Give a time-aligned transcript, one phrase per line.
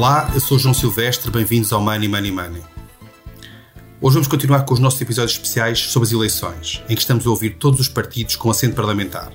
[0.00, 2.62] Olá, eu sou João Silvestre, bem-vindos ao Money Money Money.
[4.00, 7.28] Hoje vamos continuar com os nossos episódios especiais sobre as eleições, em que estamos a
[7.28, 9.30] ouvir todos os partidos com assento parlamentar.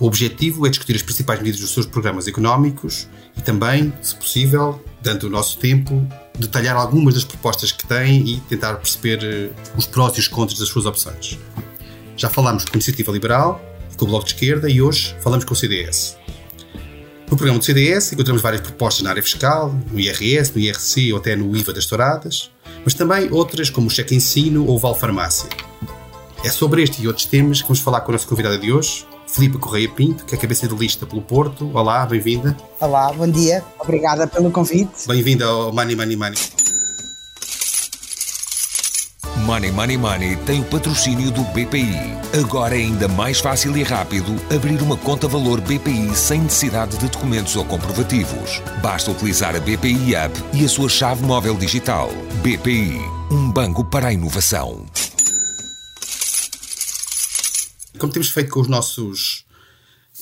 [0.00, 4.82] O objetivo é discutir as principais medidas dos seus programas económicos e também, se possível,
[5.02, 6.02] dando o nosso tempo,
[6.38, 10.58] detalhar algumas das propostas que têm e tentar perceber eh, os prós e os contras
[10.58, 11.38] das suas opções.
[12.16, 13.60] Já falámos com a Iniciativa Liberal
[13.98, 16.17] com o Bloco de Esquerda e hoje falamos com o CDS.
[17.30, 21.18] No programa do CDS encontramos várias propostas na área fiscal, no IRS, no IRC ou
[21.18, 22.50] até no IVA das touradas,
[22.82, 25.48] mas também outras como o cheque ensino ou o Val Farmácia.
[26.42, 29.06] É sobre este e outros temas que vamos falar com a nossa convidada de hoje,
[29.26, 31.70] Filipe Correia Pinto, que é cabeça de lista pelo Porto.
[31.74, 32.56] Olá, bem-vinda.
[32.80, 33.62] Olá, bom dia.
[33.78, 35.06] Obrigada pelo convite.
[35.06, 36.67] Bem-vinda ao Money Money Money.
[39.48, 42.38] Money Money Money tem o patrocínio do BPI.
[42.38, 47.08] Agora é ainda mais fácil e rápido abrir uma conta valor BPI sem necessidade de
[47.08, 48.60] documentos ou comprovativos.
[48.82, 52.10] Basta utilizar a BPI App e a sua chave móvel digital.
[52.42, 52.98] BPI,
[53.30, 54.84] um banco para a inovação.
[57.98, 59.46] Como temos feito com os nossos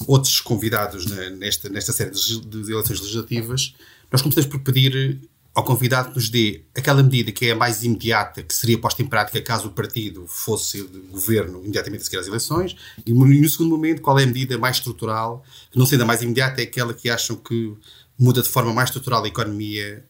[0.07, 1.05] outros convidados
[1.37, 3.75] nesta, nesta série de eleições legislativas,
[4.09, 5.21] nós começamos por pedir
[5.57, 9.01] ao convidado que nos dê aquela medida que é a mais imediata, que seria posta
[9.01, 12.77] em prática caso o partido fosse governo imediatamente a seguir às eleições,
[13.07, 16.21] e no segundo momento, qual é a medida mais estrutural, que não sendo a mais
[16.21, 17.75] imediata, é aquela que acham que
[18.19, 20.05] muda de forma mais estrutural a economia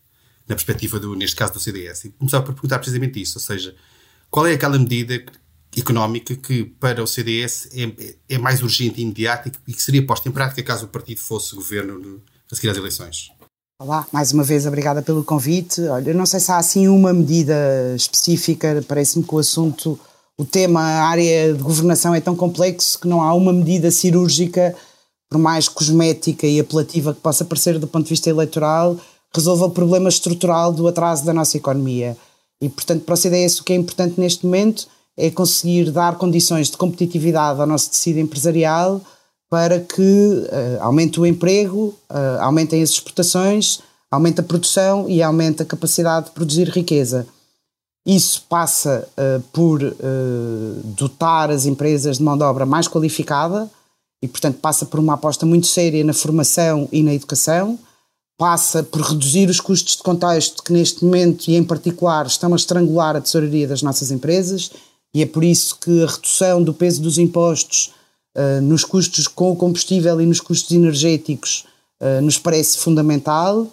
[0.49, 2.07] na perspectiva, do, neste caso, do CDS.
[2.07, 3.73] E começava por perguntar precisamente isso, ou seja,
[4.29, 5.25] qual é aquela medida
[5.77, 10.29] económica que para o CDS é, é mais urgente e imediata e que seria posta
[10.29, 13.31] em prática caso o partido fosse governo a seguir às eleições?
[13.79, 15.83] Olá, mais uma vez obrigada pelo convite.
[15.83, 17.55] Olha, eu não sei se há assim uma medida
[17.95, 20.01] específica, parece-me que o assunto,
[20.39, 24.75] o tema, a área de governação é tão complexo que não há uma medida cirúrgica,
[25.29, 28.97] por mais cosmética e apelativa que possa parecer do ponto de vista eleitoral,
[29.35, 32.17] resolva o problema estrutural do atraso da nossa economia.
[32.63, 36.71] E, portanto, para o CDS o que é importante neste momento é conseguir dar condições
[36.71, 39.03] de competitividade ao nosso tecido empresarial
[39.49, 43.81] para que uh, aumente o emprego, uh, aumentem as exportações,
[44.11, 47.27] aumente a produção e aumente a capacidade de produzir riqueza.
[48.05, 49.81] Isso passa uh, por
[50.97, 53.69] dotar as empresas de mão de obra mais qualificada
[54.23, 57.79] e, portanto, passa por uma aposta muito séria na formação e na educação,
[58.39, 62.57] passa por reduzir os custos de contexto que, neste momento e em particular, estão a
[62.57, 64.71] estrangular a tesouraria das nossas empresas
[65.15, 67.93] e é por isso que a redução do peso dos impostos
[68.37, 71.65] uh, nos custos com o combustível e nos custos energéticos
[72.01, 73.67] uh, nos parece fundamental.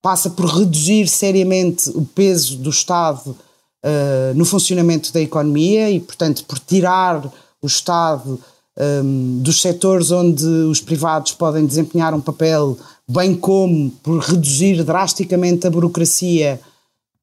[0.00, 6.44] Passa por reduzir seriamente o peso do Estado uh, no funcionamento da economia e, portanto,
[6.44, 7.30] por tirar
[7.60, 8.40] o Estado
[8.78, 15.66] um, dos setores onde os privados podem desempenhar um papel, bem como por reduzir drasticamente
[15.66, 16.60] a burocracia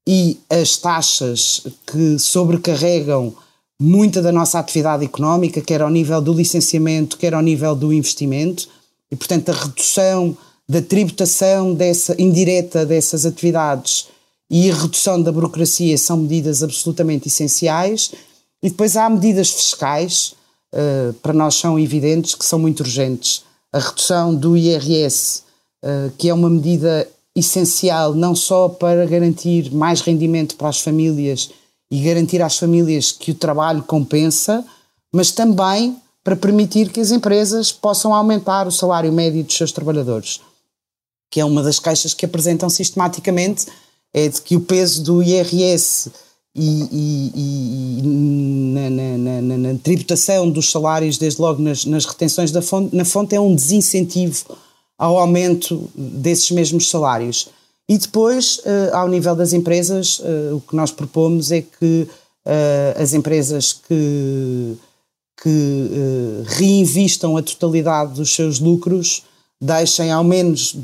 [0.07, 3.33] e as taxas que sobrecarregam
[3.79, 8.69] muita da nossa atividade económica, quer ao nível do licenciamento, quer ao nível do investimento,
[9.11, 10.37] e portanto a redução
[10.67, 14.07] da tributação dessa, indireta dessas atividades
[14.49, 18.11] e a redução da burocracia são medidas absolutamente essenciais.
[18.61, 20.33] E depois há medidas fiscais,
[20.73, 23.43] uh, para nós são evidentes, que são muito urgentes.
[23.71, 25.43] A redução do IRS,
[25.83, 31.49] uh, que é uma medida essencial não só para garantir mais rendimento para as famílias
[31.89, 34.65] e garantir às famílias que o trabalho compensa,
[35.13, 40.41] mas também para permitir que as empresas possam aumentar o salário médio dos seus trabalhadores.
[41.29, 43.67] Que é uma das queixas que apresentam sistematicamente,
[44.13, 46.09] é de que o peso do IRS
[46.55, 48.01] e, e, e
[48.73, 53.03] na, na, na, na, tributação dos salários, desde logo nas, nas retenções da fonte, na
[53.03, 54.57] fonte, é um desincentivo
[54.97, 57.49] ao aumento desses mesmos salários.
[57.87, 62.07] E depois, uh, ao nível das empresas, uh, o que nós propomos é que
[62.45, 64.75] uh, as empresas que,
[65.41, 65.89] que
[66.47, 69.23] reinvistam a totalidade dos seus lucros
[69.61, 70.75] deixem, ao menos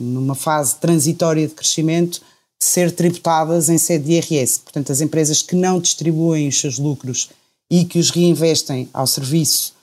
[0.00, 2.20] numa fase transitória de crescimento,
[2.60, 4.58] ser tributadas em sede de IRS.
[4.58, 7.30] Portanto, as empresas que não distribuem os seus lucros
[7.70, 9.74] e que os reinvestem ao serviço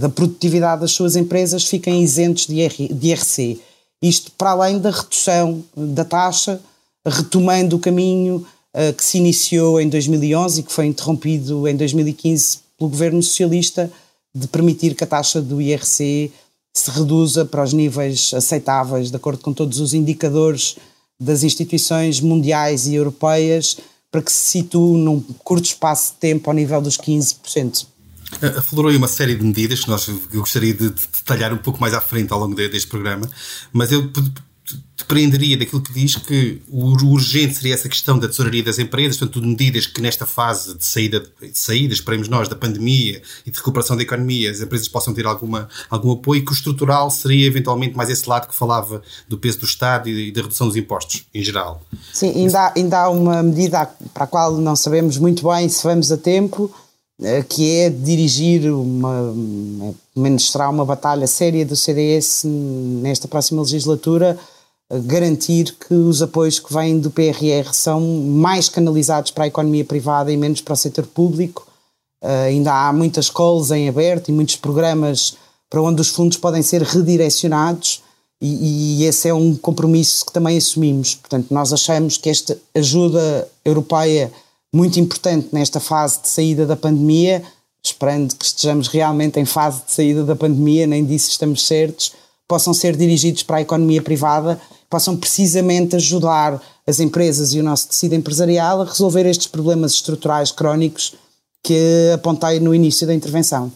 [0.00, 3.60] da produtividade das suas empresas fiquem isentos de IRC.
[4.02, 6.60] Isto para além da redução da taxa,
[7.06, 12.60] retomando o caminho uh, que se iniciou em 2011 e que foi interrompido em 2015
[12.78, 13.90] pelo governo socialista,
[14.34, 16.30] de permitir que a taxa do IRC
[16.76, 20.76] se reduza para os níveis aceitáveis, de acordo com todos os indicadores
[21.20, 23.78] das instituições mundiais e europeias,
[24.10, 27.86] para que se situe num curto espaço de tempo ao nível dos 15%.
[28.56, 31.94] Aflorou aí uma série de medidas que nós, eu gostaria de, detalhar um pouco mais
[31.94, 33.28] à frente ao longo de, deste programa,
[33.72, 34.10] mas eu
[34.96, 39.40] depreenderia daquilo que diz que o urgente seria essa questão da tesouraria das empresas, portanto,
[39.40, 43.96] medidas que nesta fase de saída, de saída, esperemos nós, da pandemia e de recuperação
[43.96, 47.96] da economia, as empresas possam ter alguma, algum apoio, e que o estrutural seria eventualmente
[47.96, 51.42] mais esse lado que falava do peso do Estado e da redução dos impostos, em
[51.42, 51.82] geral.
[52.12, 56.12] Sim, ainda ainda há uma medida para a qual não sabemos muito bem se vamos
[56.12, 56.87] a tempo, eh,
[57.48, 59.34] que é dirigir uma,
[60.14, 64.38] menos será uma batalha séria do CDS nesta próxima legislatura,
[65.04, 70.32] garantir que os apoios que vêm do PRR são mais canalizados para a economia privada
[70.32, 71.66] e menos para o setor público.
[72.22, 75.36] Uh, ainda há muitas calls em aberto e muitos programas
[75.70, 78.02] para onde os fundos podem ser redirecionados
[78.40, 81.16] e, e, esse é um compromisso que também assumimos.
[81.16, 84.32] Portanto, nós achamos que esta ajuda europeia
[84.72, 87.42] muito importante nesta fase de saída da pandemia,
[87.82, 92.12] esperando que estejamos realmente em fase de saída da pandemia, nem disso estamos certos,
[92.46, 97.88] possam ser dirigidos para a economia privada possam precisamente ajudar as empresas e o nosso
[97.88, 101.14] tecido empresarial a resolver estes problemas estruturais crónicos
[101.62, 103.72] que apontei no início da intervenção.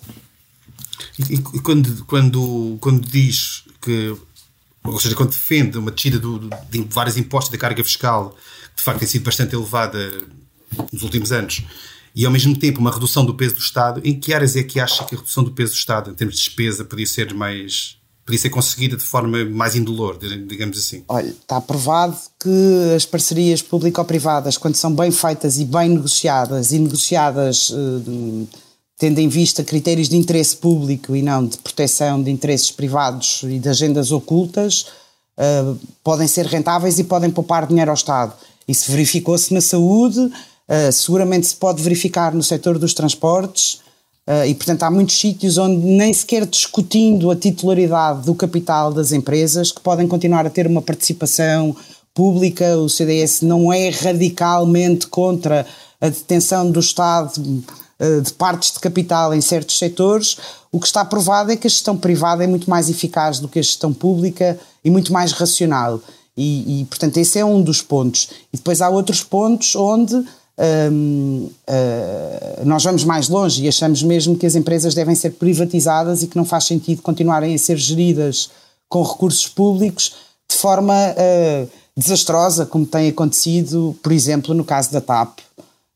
[1.29, 4.17] E, e quando, quando, quando diz que,
[4.85, 6.39] ou seja, quando defende uma descida do,
[6.71, 8.35] de vários impostos da carga fiscal,
[8.71, 9.99] que de facto tem sido bastante elevada
[10.93, 11.63] nos últimos anos,
[12.15, 14.79] e ao mesmo tempo uma redução do peso do Estado, em que áreas é que
[14.79, 17.97] acha que a redução do peso do Estado, em termos de despesa, podia ser mais,
[18.25, 21.05] podia ser conseguida de forma mais indolor, digamos assim?
[21.09, 26.79] Olha, está provado que as parcerias público-privadas, quando são bem feitas e bem negociadas, e
[26.79, 28.47] negociadas eh,
[28.99, 33.59] tendo em vista critérios de interesse público e não de proteção de interesses privados e
[33.59, 34.87] de agendas ocultas,
[35.37, 38.35] eh, podem ser rentáveis e podem poupar dinheiro ao Estado.
[38.69, 40.31] Isso verificou-se na saúde,
[40.73, 43.83] eh, seguramente se pode verificar no setor dos transportes,
[44.25, 49.11] Uh, e, portanto, há muitos sítios onde nem sequer discutindo a titularidade do capital das
[49.11, 51.75] empresas, que podem continuar a ter uma participação
[52.15, 52.79] pública.
[52.79, 55.67] O CDS não é radicalmente contra
[56.01, 60.37] a detenção do Estado uh, de partes de capital em certos setores.
[60.71, 63.59] O que está provado é que a gestão privada é muito mais eficaz do que
[63.59, 66.01] a gestão pública e muito mais racional.
[66.37, 68.29] E, e portanto, esse é um dos pontos.
[68.53, 70.25] E depois há outros pontos onde
[70.59, 71.53] uh,
[72.65, 76.37] nós vamos mais longe e achamos mesmo que as empresas devem ser privatizadas e que
[76.37, 78.51] não faz sentido continuarem a ser geridas
[78.89, 80.15] com recursos públicos
[80.51, 85.41] de forma uh, desastrosa, como tem acontecido, por exemplo, no caso da TAP.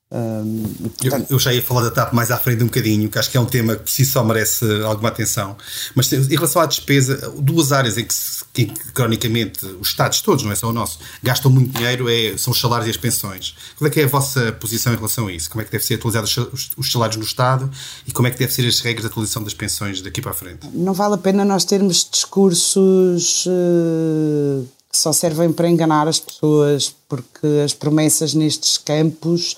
[0.09, 0.63] Um,
[1.01, 1.27] portanto...
[1.31, 3.37] eu, eu, já ia falar da TAP mais à frente um bocadinho, que acho que
[3.37, 5.57] é um tema que por si só merece alguma atenção.
[5.97, 10.53] Mas em relação à despesa, duas áreas em que, que cronicamente os Estados todos, não
[10.53, 13.57] é só o nosso, gastam muito dinheiro é, são os salários e as pensões.
[13.77, 15.51] Qual é que é a vossa posição em relação a isso?
[15.51, 17.69] Como é que deve ser atualizados os, os salários no Estado
[18.07, 20.35] e como é que devem ser as regras de atualização das pensões daqui para a
[20.35, 20.69] frente?
[20.73, 26.95] Não vale a pena nós termos discursos uh, que só servem para enganar as pessoas,
[27.09, 29.57] porque as promessas nestes campos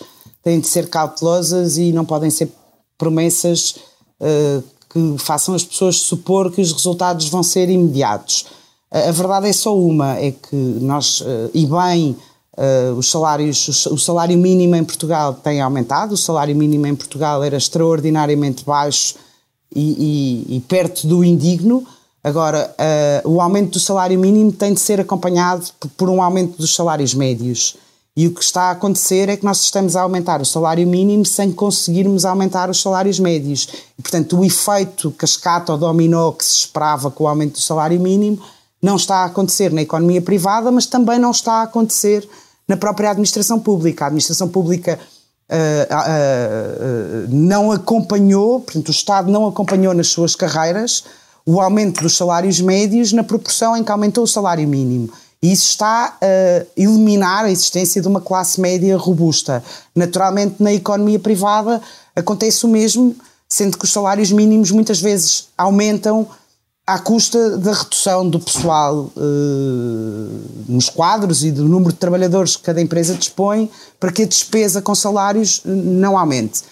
[0.49, 2.51] têm de ser cautelosas e não podem ser
[2.97, 3.77] promessas
[4.19, 8.47] uh, que façam as pessoas supor que os resultados vão ser imediatos.
[8.91, 12.17] A verdade é só uma, é que nós, uh, e bem,
[12.97, 17.57] os salários, o salário mínimo em Portugal tem aumentado, o salário mínimo em Portugal era
[17.57, 19.15] extraordinariamente baixo
[19.73, 21.87] e, e, e perto do indigno,
[22.23, 22.75] Agora,
[23.25, 27.77] o aumento do salário mínimo tem de ser acompanhado por, um aumento dos salários médios.
[28.19, 31.25] E o que está a acontecer é que nós estamos a aumentar o salário mínimo
[31.25, 33.69] sem conseguirmos aumentar os salários médios.
[33.97, 38.01] E, portanto, o efeito cascata ou dominó que se esperava com o aumento do salário
[38.01, 38.43] mínimo
[38.83, 42.29] não está a acontecer na economia privada, mas também não está a acontecer
[42.67, 44.07] na própria administração pública.
[44.07, 44.99] A administração pública
[45.49, 51.05] uh, uh, uh, não acompanhou, portanto, o Estado não acompanhou nas suas carreiras
[51.47, 55.09] o aumento dos salários médios na proporção em que aumentou o salário mínimo.
[55.43, 59.63] E isso está a eliminar a existência de uma classe média robusta.
[59.95, 61.81] Naturalmente, na economia privada
[62.15, 63.15] acontece o mesmo,
[63.49, 66.27] sendo que os salários mínimos muitas vezes aumentam
[66.85, 72.63] à custa da redução do pessoal uh, nos quadros e do número de trabalhadores que
[72.63, 76.63] cada empresa dispõe para que a despesa com salários não aumente.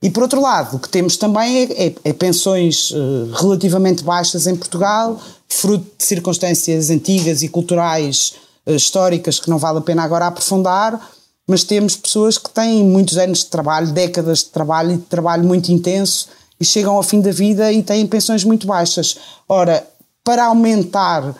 [0.00, 4.46] E por outro lado, o que temos também é, é, é pensões uh, relativamente baixas
[4.46, 10.04] em Portugal, fruto de circunstâncias antigas e culturais uh, históricas que não vale a pena
[10.04, 11.10] agora aprofundar,
[11.48, 15.44] mas temos pessoas que têm muitos anos de trabalho, décadas de trabalho e de trabalho
[15.44, 16.28] muito intenso
[16.60, 19.16] e chegam ao fim da vida e têm pensões muito baixas.
[19.48, 19.84] Ora,
[20.22, 21.34] para aumentar uh,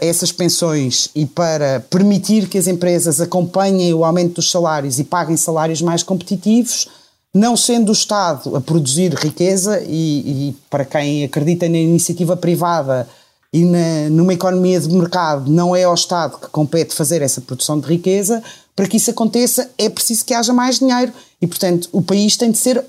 [0.00, 5.36] essas pensões e para permitir que as empresas acompanhem o aumento dos salários e paguem
[5.36, 6.88] salários mais competitivos,
[7.34, 13.08] não sendo o Estado a produzir riqueza, e, e, para quem acredita na iniciativa privada,
[13.52, 17.78] e na, numa economia de mercado não é ao Estado que compete fazer essa produção
[17.78, 18.42] de riqueza,
[18.76, 21.12] para que isso aconteça é preciso que haja mais dinheiro.
[21.40, 22.84] E, portanto, o país tem de ser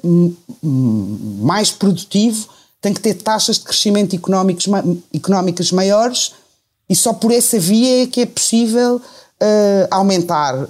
[0.63, 2.47] mais produtivo,
[2.81, 4.67] tem que ter taxas de crescimento económicos,
[5.13, 6.33] económicas maiores
[6.89, 9.01] e só por essa via é que é possível
[9.41, 10.69] uh, aumentar uh,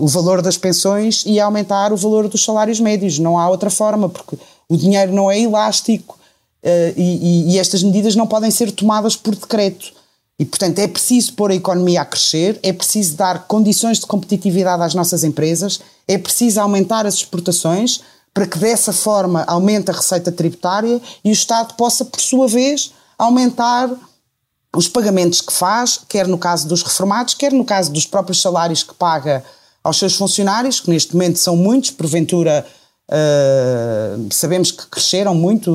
[0.00, 3.18] o valor das pensões e aumentar o valor dos salários médios.
[3.18, 4.38] Não há outra forma, porque
[4.68, 6.18] o dinheiro não é elástico
[6.94, 9.92] e, e, estas medidas não podem ser tomadas por decreto.
[10.38, 14.82] E, portanto, é preciso pôr a economia a crescer, é preciso dar condições de competitividade
[14.82, 18.00] às nossas empresas, é preciso aumentar as exportações
[18.32, 22.92] para que dessa forma aumente a receita tributária e o Estado possa, por sua vez,
[23.18, 23.90] aumentar
[24.74, 28.82] os pagamentos que faz, quer no caso dos reformados, quer no caso dos próprios salários
[28.82, 29.44] que paga
[29.82, 32.64] aos seus funcionários, que neste momento são muitos, porventura
[33.10, 35.70] uh, sabemos que cresceram muito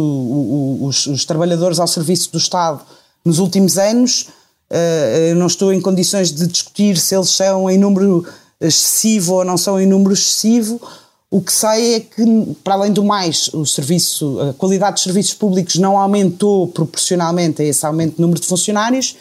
[0.81, 2.81] os, os, trabalhadores ao serviço do Estado
[3.23, 4.29] nos últimos anos.
[4.69, 8.25] Uh, não estou em condições de discutir se eles são em número
[8.59, 10.79] excessivo ou não são em número excessivo.
[11.35, 15.33] O que sei é que, para além do mais, o serviço, a qualidade dos serviços
[15.33, 19.17] públicos não aumentou proporcionalmente a esse aumento de número de funcionários,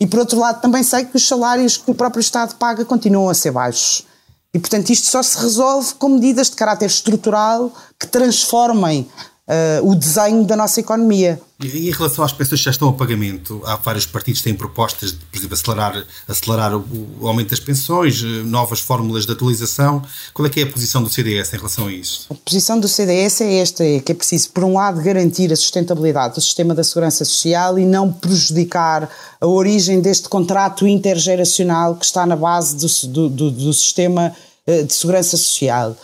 [0.00, 3.28] e por outro lado também sei que os salários que o próprio Estado paga continuam
[3.28, 4.06] a ser baixos.
[4.54, 7.70] E portanto isto só se resolve com medidas de caráter estrutural
[8.00, 9.06] que transformem
[9.48, 11.40] uh, o desenho da nossa economia.
[11.60, 14.54] E em relação às pensões que já estão a pagamento, há vários partidos que têm
[14.54, 16.84] propostas de, por exemplo, acelerar, acelerar o,
[17.20, 20.00] o, aumento das pensões, eh, novas fórmulas de atualização.
[20.32, 22.26] Qual é que é a posição do CDS em relação a isso?
[22.30, 25.56] A posição do CDS é esta, é que é preciso, por um lado, garantir a
[25.56, 32.04] sustentabilidade do sistema da segurança social e não prejudicar a origem deste contrato intergeracional que
[32.04, 34.32] está na base do, do, do, do sistema
[34.64, 35.96] eh, de segurança social.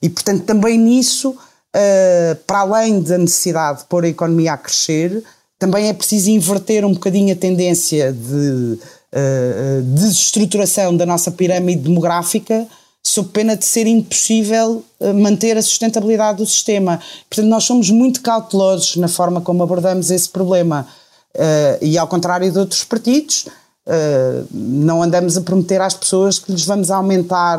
[0.00, 1.36] E, portanto, também nisso
[1.74, 5.22] uh, para além da necessidade de pôr a economia a crescer,
[5.58, 12.66] também é preciso inverter um bocadinho a tendência de uh, desestruturação da nossa pirâmide demográfica,
[13.04, 14.84] sob pena de ser impossível
[15.16, 17.00] manter a sustentabilidade do sistema.
[17.28, 20.86] Portanto, nós somos muito cautelosos na forma como abordamos esse problema.
[21.80, 23.46] E ao contrário de outros partidos,
[24.52, 27.58] não andamos a prometer às pessoas que lhes vamos aumentar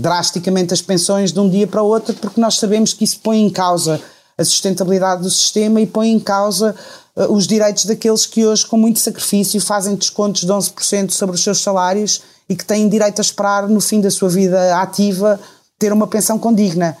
[0.00, 3.40] drasticamente as pensões de um dia para o outro, porque nós sabemos que isso põe
[3.40, 4.00] em causa
[4.36, 6.74] a sustentabilidade do sistema e põe em causa
[7.16, 11.42] uh, os direitos daqueles que hoje, com muito sacrifício, fazem descontos de 11% sobre os
[11.42, 15.40] seus salários e que têm direito a esperar, no fim da sua vida ativa,
[15.78, 16.96] ter uma pensão condigna.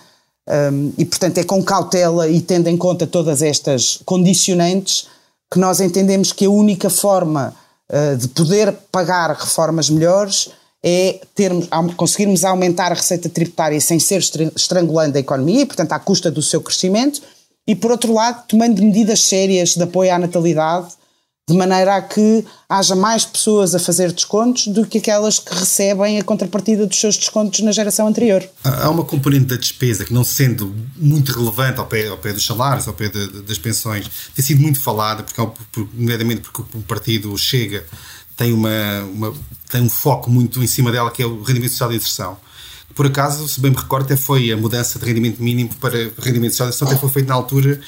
[0.48, 5.06] Um, e, portanto, é com cautela e tendo em conta todas estas condicionantes
[5.52, 7.54] que nós entendemos que a única forma
[7.88, 10.50] uh, de poder pagar reformas melhores
[10.84, 14.20] é termos, conseguirmos aumentar a receita tributária sem ser
[14.56, 17.22] estrangulando a economia, e, portanto, à custa do seu crescimento,
[17.66, 20.88] e, por outro lado, tomando medidas sérias de apoio à natalidade,
[21.48, 26.18] de maneira a que haja mais pessoas a fazer descontos do que aquelas que recebem
[26.18, 28.48] a contrapartida dos seus descontos na geração anterior.
[28.62, 32.46] Há uma componente da despesa que, não sendo muito relevante ao pé, ao pé dos
[32.46, 37.36] salários, ao pé de, das pensões, tem sido muito falada, porque, nomeadamente porque o partido
[37.36, 37.84] chega
[38.42, 39.34] tem, uma, uma,
[39.70, 42.36] tem um foco muito em cima dela, que é o rendimento social de inserção.
[42.94, 46.50] Por acaso, se bem me recordo, até foi a mudança de rendimento mínimo para rendimento
[46.50, 47.80] social de inserção, até foi feita na altura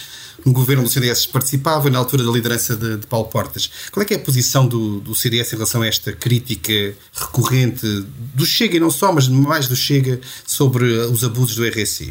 [0.45, 3.71] no governo do CDS participava, na altura da liderança de, de Paulo Portas.
[3.91, 7.87] Qual é é a posição do, do, CDS em relação a esta crítica recorrente
[8.35, 12.11] do Chega e não só, mas mais do Chega sobre os abusos do RSI?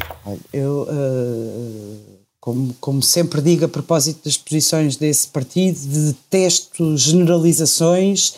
[0.52, 0.88] Eu.
[0.90, 2.13] Uh
[2.44, 8.34] como, como sempre digo a propósito das posições desse partido, detesto generalizações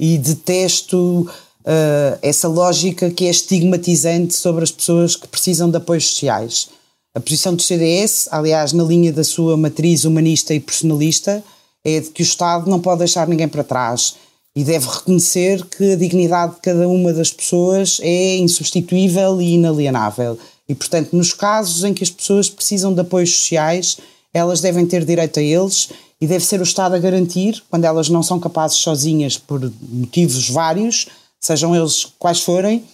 [0.00, 6.08] e detesto uh, essa lógica que é estigmatizante sobre as pessoas que precisam de apoios
[6.08, 6.70] sociais.
[7.14, 11.40] A posição do CDS, aliás, na linha da sua matriz humanista e personalista,
[11.84, 14.16] é de que o Estado não pode deixar ninguém para trás
[14.56, 20.36] e deve reconhecer que a dignidade de cada uma das pessoas é insubstituível e inalienável
[20.68, 23.98] e, portanto, nos casos em que as pessoas precisam de apoios sociais,
[24.34, 28.08] elas devem ter direito a eles e deve ser o Estado a garantir, quando elas
[28.08, 31.06] não são capazes sozinhas por motivos vários,
[31.38, 32.84] sejam eles quais forem,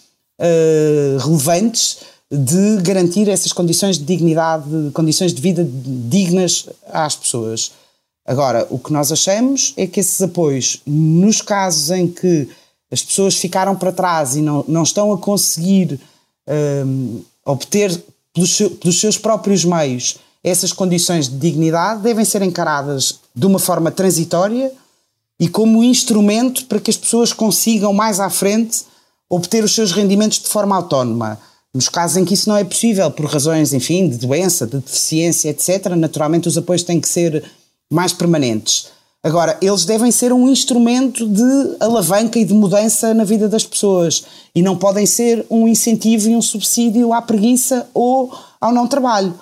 [0.40, 1.98] uh, relevantes,
[2.30, 4.64] de garantir essas condições de dignidade,
[4.94, 5.68] condições de vida
[6.08, 7.72] dignas às pessoas.
[8.26, 12.48] Agora, o que nós achamos é que esses apoios, nos casos em que
[12.90, 16.00] as pessoas ficaram para trás e não, não estão a conseguir
[16.46, 16.84] eh,
[17.44, 23.58] obter pelos, pelos seus próprios meios essas condições de dignidade devem ser encaradas de uma
[23.58, 24.72] forma transitória
[25.38, 28.84] e como instrumento para que as pessoas consigam mais à frente
[29.30, 31.38] obter os seus rendimentos de forma autónoma.
[31.72, 35.48] Nos casos em que isso não é possível, por razões, enfim, de doença, de deficiência,
[35.48, 37.42] etc., naturalmente os apoios têm que ser
[37.90, 38.88] mais permanentes.
[39.24, 44.24] Agora, eles devem ser um instrumento de alavanca e de mudança na vida das pessoas
[44.52, 49.32] e não podem ser um incentivo e um subsídio à preguiça ou ao não trabalho.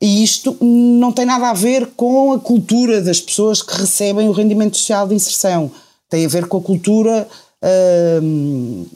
[0.00, 4.32] E isto não tem nada a ver com a cultura das pessoas que recebem o
[4.32, 5.70] rendimento social de inserção.
[6.08, 7.28] Tem a ver com a cultura.
[8.22, 8.86] Hum,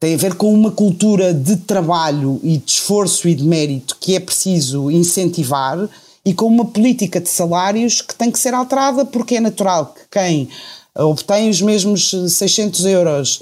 [0.00, 4.14] tem a ver com uma cultura de trabalho e de esforço e de mérito que
[4.14, 5.88] é preciso incentivar
[6.28, 10.02] e com uma política de salários que tem que ser alterada, porque é natural que
[10.10, 10.46] quem
[10.94, 13.36] obtém os mesmos 600 euros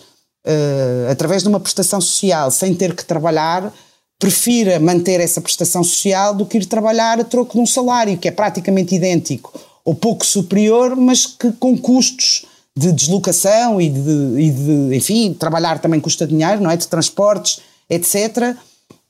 [0.46, 3.74] uh, através de uma prestação social sem ter que trabalhar,
[4.20, 8.28] prefira manter essa prestação social do que ir trabalhar a troco de um salário que
[8.28, 9.52] é praticamente idêntico
[9.84, 12.46] ou pouco superior, mas que com custos
[12.78, 16.76] de deslocação e de, e de enfim, trabalhar também custa dinheiro, não é?
[16.76, 17.58] De transportes,
[17.90, 18.56] etc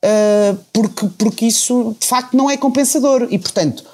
[0.05, 3.26] uh, porque, porque isso de facto não é compensador.
[3.31, 3.85] E, portanto,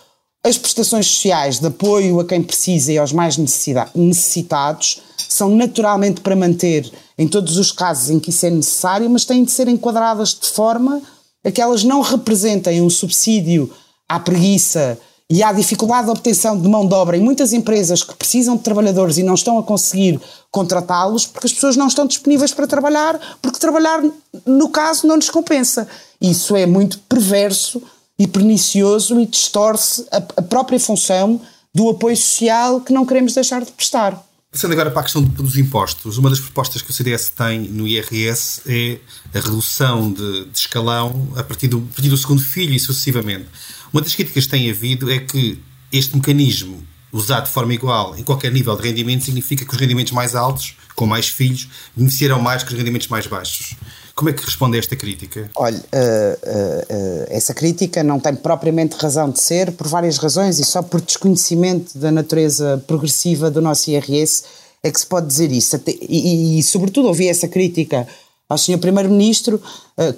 [0.45, 6.35] as prestações sociais de apoio a quem precisa e aos mais necessitados são naturalmente para
[6.35, 10.35] manter em todos os casos em que isso é necessário, mas têm de ser enquadradas
[10.35, 11.01] de forma
[11.45, 13.71] a que elas não representem um subsídio
[14.09, 14.99] à preguiça
[15.33, 18.63] e à dificuldade de obtenção de mão de obra em muitas empresas que precisam de
[18.63, 20.21] trabalhadores e não estão a conseguir
[20.51, 24.03] contratá-los porque as pessoas não estão disponíveis para trabalhar, porque trabalhar,
[24.45, 25.89] no caso, não lhes compensa.
[26.21, 27.83] Isso é muito perverso
[28.19, 31.41] e pernicioso e distorce a, a própria função
[31.75, 34.23] do apoio social que não queremos deixar de prestar.
[34.53, 37.89] Passando agora para a questão dos impostos, uma das propostas que o CDS tem no
[37.89, 38.99] IRS é
[39.35, 43.47] a redução de, de escalão a partir, do, a partir do segundo filho e sucessivamente.
[43.93, 45.61] Uma das críticas que tem havido é que
[45.93, 46.83] este mecanismo
[47.13, 50.75] usado de forma igual em qualquer nível de rendimento significa que os rendimentos mais altos,
[50.97, 53.77] com mais filhos, beneficiarão mais que os rendimentos mais baixos.
[54.15, 55.51] Como é que responde a esta crítica?
[55.55, 60.59] Olha, uh, uh, uh, essa crítica não tem propriamente razão de ser por várias razões
[60.59, 64.45] e só por desconhecimento da natureza progressiva do nosso IRS
[64.83, 65.77] é que se pode dizer isso.
[65.77, 68.07] Até, e, e, sobretudo, ouvi essa crítica
[68.49, 68.79] ao Sr.
[68.79, 69.63] Primeiro-Ministro,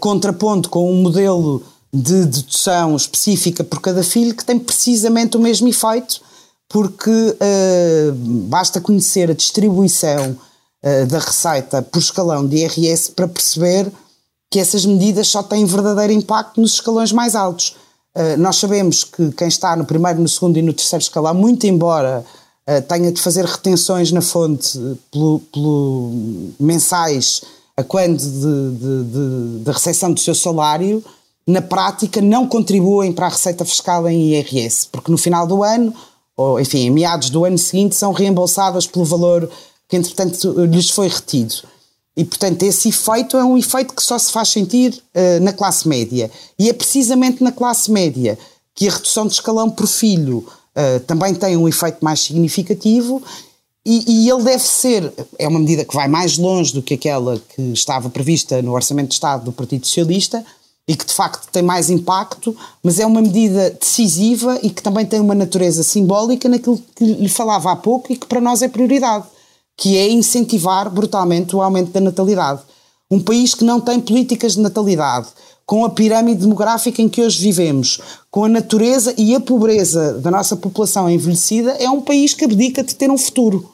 [0.00, 1.62] contrapondo com um modelo
[1.94, 6.20] de dedução específica por cada filho que tem precisamente o mesmo efeito
[6.68, 8.12] porque uh,
[8.48, 13.92] basta conhecer a distribuição uh, da receita por escalão de IRS para perceber
[14.50, 17.76] que essas medidas só têm verdadeiro impacto nos escalões mais altos.
[18.16, 21.64] Uh, nós sabemos que quem está no primeiro, no segundo e no terceiro escalão, muito
[21.66, 22.24] embora
[22.88, 24.78] tenha de fazer retenções na fonte
[25.12, 26.10] pelo, pelo
[26.58, 27.42] mensais
[27.76, 31.04] a quando de, de, de, de recepção do seu salário,
[31.46, 35.94] na prática não contribuem para a receita fiscal em IRS, porque no final do ano
[36.36, 39.48] ou enfim, em meados do ano seguinte, são reembolsadas pelo valor
[39.88, 41.54] que entretanto lhes foi retido.
[42.16, 45.86] E, portanto, esse efeito é um efeito que só se faz sentir uh, na classe
[45.88, 46.30] média.
[46.58, 48.38] E é precisamente na classe média
[48.74, 53.22] que a redução de escalão por filho uh, também tem um efeito mais significativo
[53.86, 57.38] e, e, ele deve ser, é uma medida que vai mais longe do que aquela
[57.54, 60.44] que estava prevista no Orçamento de Estado do Partido Socialista,
[60.86, 65.06] e que de facto tem mais impacto, mas é uma medida decisiva e que também
[65.06, 68.68] tem uma natureza simbólica naquilo que lhe falava há pouco e que para nós é
[68.68, 69.24] prioridade,
[69.76, 72.60] que é incentivar brutalmente o aumento da natalidade.
[73.10, 75.28] Um país que não tem políticas de natalidade,
[75.66, 77.98] com a pirâmide demográfica em que hoje vivemos,
[78.30, 82.82] com a natureza e a pobreza da nossa população envelhecida, é um país que abdica
[82.82, 83.70] de ter um futuro.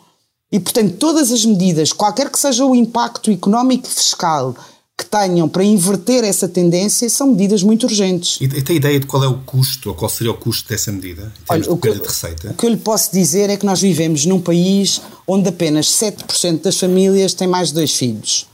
[0.53, 4.55] E, portanto, todas as medidas, qualquer que seja o impacto económico e fiscal
[5.01, 8.39] que tenham para inverter essa tendência são medidas muito urgentes.
[8.39, 11.33] E, tem ideia de qual é o custo, ou qual seria o custo dessa medida,
[11.43, 12.51] em termos Olha, de perda de receita?
[12.51, 16.61] O que eu lhe posso dizer é que nós vivemos num país onde apenas 7%
[16.61, 18.47] das famílias têm mais de dois filhos.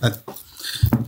[0.00, 0.10] Ah,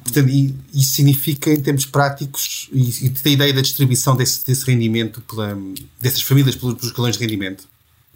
[0.03, 0.29] portanto,
[0.75, 5.57] isso significa, em termos práticos, e, e tem ideia da distribuição desse, desse rendimento, pela,
[6.01, 7.74] dessas famílias pelos, pelos escalões de rendimento?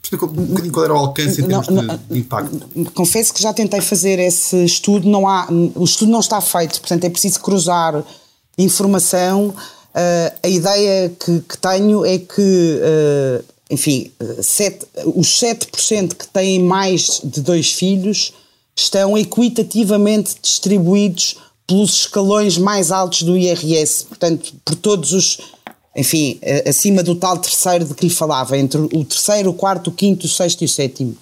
[0.09, 2.91] Explica um bocadinho qual era o alcance em termos não, de, de, impacto.
[2.95, 7.05] Confesso que já tentei fazer esse estudo, não há, o estudo não está feito, portanto
[7.05, 8.03] é preciso cruzar
[8.57, 9.49] informação.
[9.49, 16.59] Uh, a ideia que, que, tenho é que, uh, enfim, sete, os 7% que têm
[16.59, 18.33] mais de dois filhos
[18.75, 25.39] estão equitativamente distribuídos pelos escalões mais altos do IRS, portanto, por todos os
[25.99, 29.93] enfim, acima do tal terceiro de que lhe falava, entre o terceiro, o quarto, o
[29.93, 31.17] quinto, o sexto e o sétimo.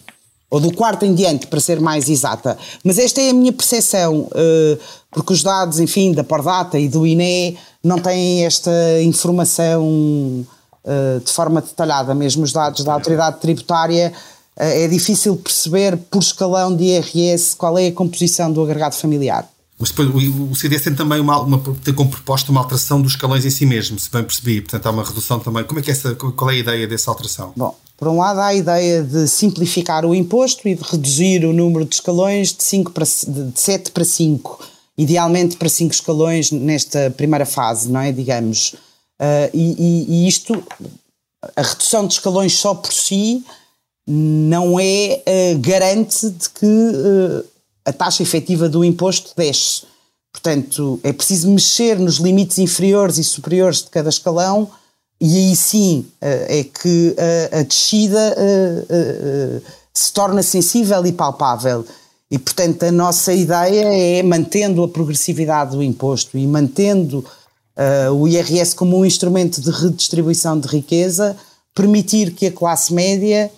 [0.49, 2.57] Ou do quarto em diante, para ser mais exata.
[2.85, 4.79] Mas esta é a minha percepção, eh,
[5.11, 8.71] porque os dados, enfim, da Pordata e do INE não têm esta
[9.03, 10.47] informação
[10.85, 12.15] eh, de forma detalhada.
[12.15, 14.13] Mesmo os dados da autoridade tributária,
[14.57, 19.49] eh, é difícil perceber por escalão de IRS qual é a composição do agregado familiar.
[19.79, 23.45] Mas depois o, CDS tem também uma, uma, tem como proposta uma alteração dos escalões
[23.45, 24.63] em si mesmo, se bem percebi.
[24.63, 25.65] Portanto, há uma redução também.
[25.65, 27.53] Como é que é essa, qual é a ideia dessa alteração?
[27.55, 31.53] Bom, por um lado há a ideia de simplificar o imposto e de reduzir o
[31.53, 37.11] número de escalões de, 5 para, de 7 para 5, idealmente para 5 escalões nesta
[37.11, 38.13] primeira fase, não é?
[38.13, 38.75] Digamos.
[39.21, 40.63] Uh, e, e, e isto,
[41.55, 43.45] a redução de escalões só por si
[44.07, 47.45] não é uh, garante de que uh,
[47.87, 49.85] a taxa efetiva do imposto desce.
[50.33, 54.69] Portanto, é preciso mexer nos limites inferiores e superiores de cada escalão
[55.19, 57.17] e aí sim uh, é que
[57.53, 58.37] a descida
[59.95, 61.87] se torna sensível e palpável.
[62.31, 63.85] E, portanto, a nossa ideia
[64.19, 67.25] é, mantendo a progressividade do imposto e mantendo
[68.19, 71.37] o IRS como um instrumento de redistribuição de riqueza,
[71.75, 73.51] permitir que a classe média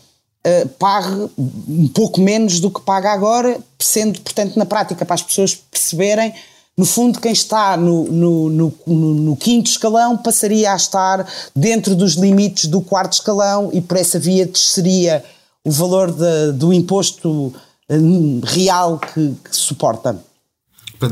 [0.65, 1.31] uh, pague
[1.69, 6.35] um pouco menos do que paga agora, sendo, portanto, na prática, para as pessoas perceberem,
[6.79, 12.15] no fundo, quem está no, no, no, no, quinto escalão passaria a estar dentro dos
[12.15, 15.25] limites do quarto escalão e por essa via desceria
[15.65, 17.53] o valor de, do imposto
[17.89, 17.97] eh,
[18.45, 20.28] real que, que suporta.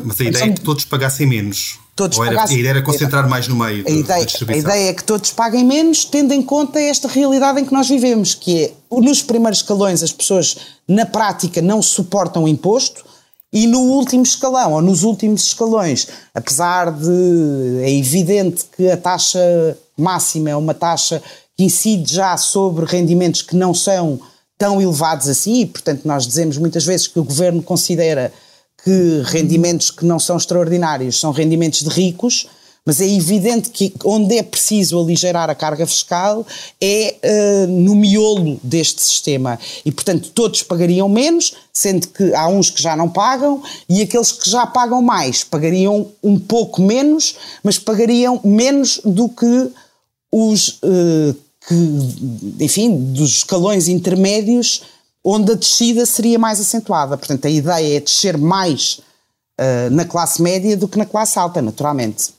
[0.05, 2.57] Mas a ideia é que todos pagassem menos todos era, pagassem.
[2.57, 4.71] A ideia era concentrar mais no meio a ideia, da distribuição.
[4.71, 7.89] A ideia é que todos paguem menos, tendo em conta esta realidade em que nós
[7.89, 13.05] vivemos, que é nos primeiros escalões as pessoas na prática não suportam o imposto
[13.53, 19.41] e no último escalão ou nos últimos escalões, apesar de é evidente que a taxa
[19.97, 21.23] máxima é uma taxa
[21.57, 24.21] que incide já sobre rendimentos que não são
[24.59, 28.33] tão elevados assim, e portanto nós dizemos muitas vezes que o governo considera
[28.87, 32.47] que rendimentos que não são extraordinários são rendimentos de ricos,
[32.85, 36.47] mas é evidente que onde é preciso aligerar a carga fiscal
[36.81, 39.59] é uh, no miolo deste sistema.
[39.85, 44.31] E, portanto, todos pagariam menos, sendo que há uns que já não pagam, e aqueles
[44.31, 49.69] que já pagam mais pagariam um pouco menos, mas pagariam menos do que
[50.31, 50.79] os.
[50.85, 51.35] Uh,
[51.67, 54.83] que, enfim, dos escalões intermédios
[55.29, 57.19] onde a descida seria mais acentuada.
[57.19, 59.01] Portanto, a ideia é descer mais
[59.61, 62.33] uh, na classe média do que na classe alta, naturalmente.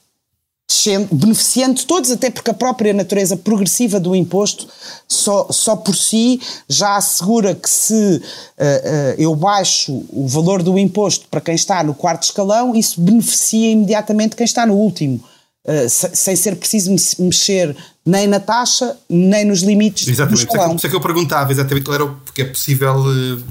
[0.70, 4.70] Descendo, beneficiando todos, até porque a própria natureza progressiva do imposto
[5.06, 10.80] só, só por si já assegura que se uh, uh, eu baixo o valor do
[10.80, 15.22] imposto para quem está no quarto escalão, isso beneficia imediatamente quem está no último.
[15.68, 17.76] Uh, sem ser preciso mexer
[18.06, 20.70] nem na taxa, nem nos limites exatamente, do escalão.
[20.70, 23.44] Por isso é que eu perguntava exatamente qual era, porque é possível uh,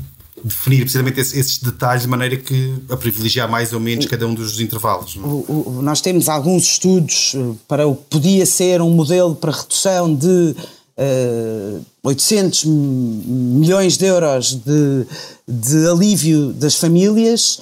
[0.43, 4.33] definir precisamente esses, esses, detalhes de maneira que a privilegiar mais ou menos cada um
[4.33, 5.17] dos intervalos.
[5.17, 5.21] É?
[5.21, 9.53] O, o, nós temos alguns estudos uh, para o que podia ser um modelo para
[9.53, 10.57] redução de
[10.97, 15.07] uh, 800 milhões de euros de,
[15.47, 17.61] de alívio das famílias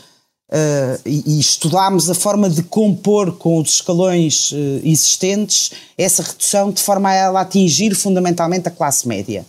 [0.54, 6.70] Uh, e, e, estudámos a forma de compor com os escalões uh, existentes essa redução
[6.70, 9.44] de forma a ela atingir fundamentalmente a classe média.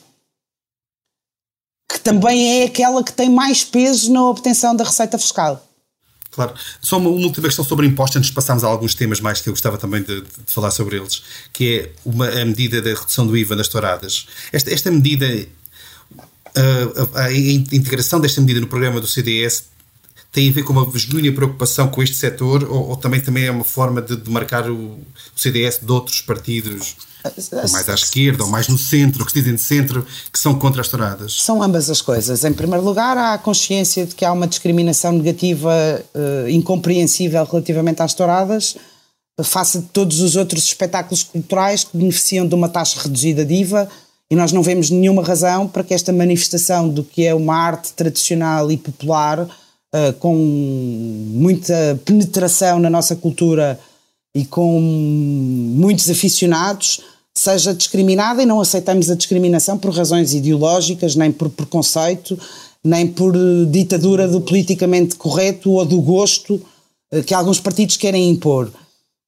[1.87, 5.63] Que também é aquela que tem mais peso na obtenção da receita fiscal.
[6.31, 6.55] Claro.
[6.81, 9.47] Só uma, uma, última questão sobre impostos, antes de passarmos a alguns temas mais que
[9.47, 11.21] eu gostava também de, de falar sobre eles,
[11.53, 14.25] que é uma, a medida da redução do IVA nas touradas.
[14.51, 15.27] Esta, esta medida,
[16.55, 19.74] a, a, a integração desta medida no programa do CDS
[20.35, 23.51] tem a ver com uma genuína preocupação com este setor ou, ou também, também é
[23.51, 24.99] uma forma de, marcar o, o,
[25.33, 26.97] CDS de outros partidos
[27.71, 30.81] mais à esquerda ou mais no centro, que se dizem de centro, que são contra
[30.81, 31.41] as touradas?
[31.41, 32.43] São ambas as coisas.
[32.43, 35.71] Em primeiro lugar, há a consciência de que há uma discriminação negativa
[36.13, 38.75] uh, incompreensível relativamente às touradas
[39.43, 43.89] face de todos os outros espetáculos culturais que beneficiam de uma taxa reduzida de IVA
[44.29, 47.93] e nós não vemos nenhuma razão para que esta manifestação do que é uma arte
[47.93, 49.47] tradicional e popular
[49.95, 53.79] uh, com muita penetração na nossa cultura
[54.35, 56.99] e com muitos aficionados,
[57.33, 62.37] seja discriminada e não aceitamos a discriminação por razões ideológicas, nem por preconceito,
[62.83, 63.33] nem por
[63.71, 66.55] ditadura do politicamente correto ou do gosto
[67.13, 68.71] uh, que alguns partidos querem impor.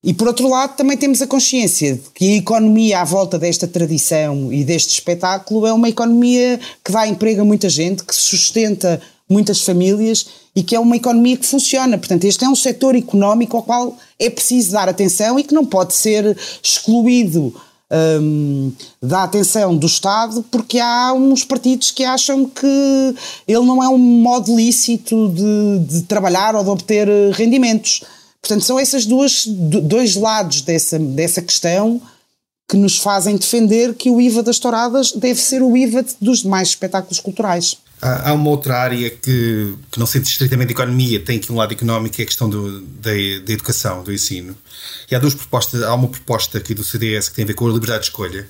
[0.03, 3.67] E por outro lado, também temos a consciência de que a economia à volta desta
[3.67, 9.01] tradição e deste espetáculo é uma economia que dá emprego a muita gente, que sustenta
[9.30, 11.98] muitas famílias e que é uma economia que funciona.
[11.98, 15.66] Portanto, este é um setor económico ao qual é preciso dar atenção e que não
[15.66, 17.54] pode ser excluído
[18.22, 23.16] um, da atenção do Estado, porque há uns partidos que acham que
[23.48, 28.04] ele não é um modo lícito de, de trabalhar ou de obter rendimentos.
[28.42, 32.02] Portanto, são esses dois lados dessa, dessa questão
[32.70, 36.70] que nos fazem defender que o IVA das touradas deve ser o IVA dos demais
[36.70, 37.78] espetáculos culturais.
[37.99, 42.15] Há, uma outra área que, que não sente estritamente economia, tem aqui um lado económico,
[42.15, 44.55] que é a questão do, da, da educação, do ensino.
[45.10, 47.67] E há duas propostas, há uma proposta aqui do CDS que tem a ver com
[47.67, 48.47] a liberdade de escolha,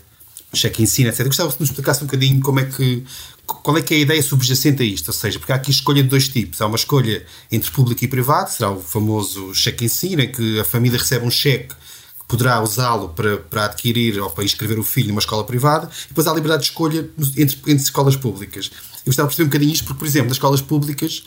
[0.53, 1.25] cheque ensino, etc.
[1.25, 3.03] Gostava que nos explicasse um bocadinho como é que,
[3.45, 6.03] qual é que é a ideia subjacente a isto, ou seja, porque há aqui escolha
[6.03, 6.61] de dois tipos.
[6.61, 10.65] Há uma escolha entre público e privado, será o famoso cheque ensino, em que a
[10.65, 15.07] família recebe um cheque que poderá usá-lo para, para adquirir ou para inscrever o filho
[15.07, 18.69] numa escola privada, e depois há a liberdade de escolha entre, entre escolas públicas.
[19.07, 21.23] Gostava de perceber um bocadinho isto, porque, por exemplo, nas escolas públicas,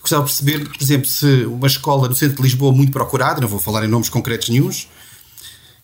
[0.00, 3.48] gostava de perceber, por exemplo, se uma escola no centro de Lisboa muito procurada, não
[3.48, 4.88] vou falar em nomes concretos nenhums,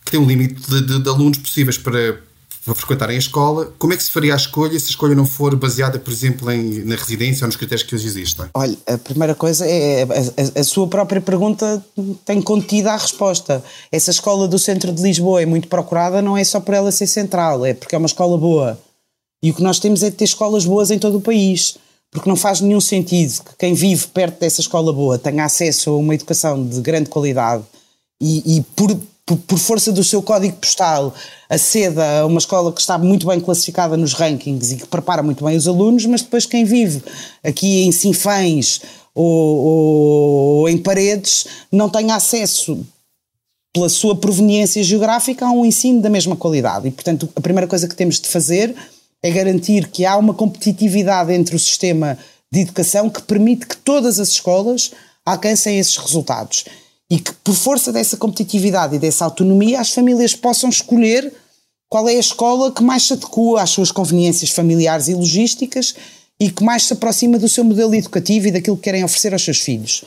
[0.05, 2.19] que tem um limite de, de, de alunos possíveis para
[2.65, 5.27] para frequentarem a escola, como é que se faria a escolha se a escolha não
[5.27, 8.47] for baseada, por exemplo, em, na residência ou nos critérios que hoje existem?
[8.55, 11.85] Olha, a primeira coisa é a, a, a, sua própria pergunta
[12.25, 13.63] tem contida a resposta.
[13.93, 17.07] Essa escola do centro de Lisboa é muito procurada, não é só por ela ser
[17.07, 18.79] central, é porque é uma escola boa.
[19.45, 21.77] E o que nós temos é de ter escolas boas em todo o país.
[22.11, 25.97] Porque não faz nenhum sentido que quem vive perto dessa escola boa tenha acesso a
[25.99, 27.63] uma educação de grande qualidade
[28.23, 31.15] e, e por por, por, força do seu código postal,
[31.49, 35.43] aceda a uma escola que está muito bem classificada nos rankings e que prepara muito
[35.43, 37.03] bem os alunos, mas depois quem vive
[37.43, 38.83] aqui em Sinfãs
[39.15, 42.85] ou, ou, em Paredes não tem acesso
[43.73, 46.87] pela sua proveniência geográfica a um ensino da mesma qualidade.
[46.87, 48.75] E, portanto, a primeira coisa que temos de fazer
[49.25, 52.19] é garantir que há uma competitividade entre o sistema
[52.53, 54.93] de educação que permite que todas as escolas
[55.25, 56.67] alcancem esses resultados
[57.11, 61.33] e que, por força dessa competitividade e dessa autonomia, as famílias possam escolher
[61.89, 65.95] qual é a escola que mais se adequa às suas conveniências familiares e logísticas
[66.39, 69.43] e que mais se aproxima do seu modelo educativo e daquilo que querem oferecer aos
[69.43, 70.05] seus filhos.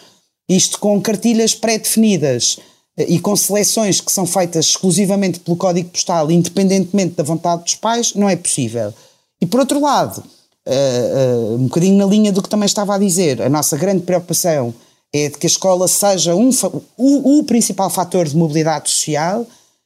[0.48, 2.60] Isto com cartilhas pré-definidas
[2.98, 8.14] e com seleções que são feitas exclusivamente pelo código postal, independentemente da vontade dos pais,
[8.16, 8.94] não é possível.
[9.40, 10.24] E por outro lado,
[10.68, 14.02] uh, uh, um bocadinho na linha do que também estava a dizer, a nossa grande
[14.02, 14.74] preocupação
[15.14, 16.50] é de que a escola seja um,
[16.98, 19.46] o, o principal fator de mobilidade social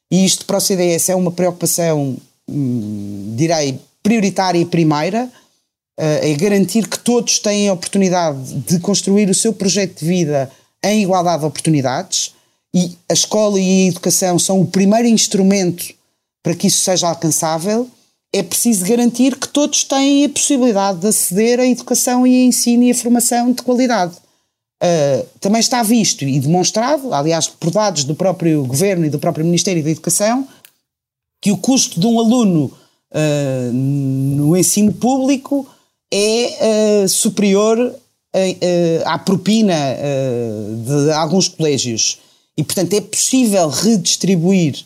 [0.10, 2.18] e isto para o CDS é uma preocupação,
[2.50, 9.30] hum, direi, prioritária e primeira, uh, é garantir que todos têm a oportunidade de construir
[9.30, 10.50] o seu projeto de vida
[10.82, 12.34] em igualdade de oportunidades
[12.74, 15.94] e a escola e a educação são o primeiro instrumento
[16.44, 17.90] para que isso seja alcançável.
[18.34, 22.84] É preciso garantir que todos têm a possibilidade de aceder à educação e a ensino
[22.84, 24.16] e a formação de qualidade.
[24.82, 29.46] Uh, também está visto e demonstrado, aliás, por dados do próprio Governo e do próprio
[29.46, 30.48] Ministério da Educação,
[31.42, 32.66] que o custo de um aluno
[33.12, 35.68] uh, no ensino público
[36.12, 37.96] é uh, superior
[39.06, 39.76] à propina
[40.86, 42.18] de alguns colégios.
[42.58, 44.86] E, portanto, é possível redistribuir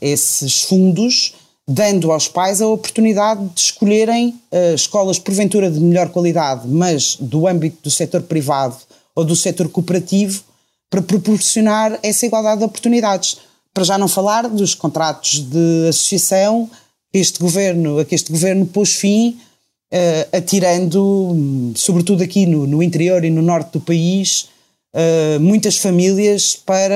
[0.00, 1.34] esses fundos
[1.66, 7.48] dando aos pais a oportunidade de escolherem uh, escolas porventura de melhor qualidade, mas do
[7.48, 8.76] âmbito do setor privado
[9.14, 10.42] ou do setor cooperativo,
[10.90, 13.38] para proporcionar essa igualdade de oportunidades.
[13.72, 16.70] Para já não falar dos contratos de associação
[17.12, 19.38] que este governo, a que este governo pôs fim,
[19.92, 24.48] uh, atirando, sobretudo aqui no, no, interior e no norte do país,
[24.94, 26.94] uh, muitas famílias para